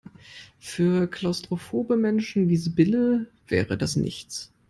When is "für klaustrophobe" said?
0.57-1.95